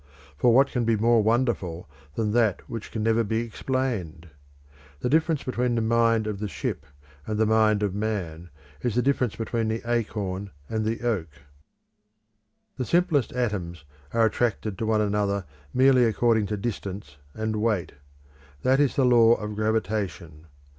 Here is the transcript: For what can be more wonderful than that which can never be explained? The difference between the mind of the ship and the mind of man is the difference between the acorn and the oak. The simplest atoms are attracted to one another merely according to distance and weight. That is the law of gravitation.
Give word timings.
For 0.35 0.51
what 0.51 0.69
can 0.71 0.83
be 0.83 0.95
more 0.97 1.21
wonderful 1.21 1.87
than 2.15 2.31
that 2.31 2.67
which 2.67 2.91
can 2.91 3.03
never 3.03 3.23
be 3.23 3.41
explained? 3.41 4.29
The 5.01 5.09
difference 5.11 5.43
between 5.43 5.75
the 5.75 5.81
mind 5.81 6.25
of 6.25 6.39
the 6.39 6.47
ship 6.47 6.87
and 7.27 7.37
the 7.37 7.45
mind 7.45 7.83
of 7.83 7.93
man 7.93 8.49
is 8.81 8.95
the 8.95 9.03
difference 9.03 9.35
between 9.35 9.67
the 9.67 9.83
acorn 9.85 10.49
and 10.67 10.83
the 10.85 11.01
oak. 11.03 11.29
The 12.77 12.85
simplest 12.85 13.31
atoms 13.33 13.83
are 14.11 14.25
attracted 14.25 14.75
to 14.79 14.87
one 14.87 15.01
another 15.01 15.45
merely 15.71 16.05
according 16.05 16.47
to 16.47 16.57
distance 16.57 17.17
and 17.35 17.57
weight. 17.57 17.91
That 18.63 18.79
is 18.79 18.95
the 18.95 19.05
law 19.05 19.35
of 19.35 19.53
gravitation. 19.53 20.47